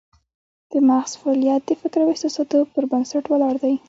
د 0.71 0.73
مغز 0.87 1.11
فعالیت 1.21 1.61
د 1.65 1.71
فکر 1.81 1.99
او 2.03 2.09
احساساتو 2.13 2.59
پر 2.73 2.83
بنسټ 2.91 3.23
ولاړ 3.29 3.53
دی 3.63 3.73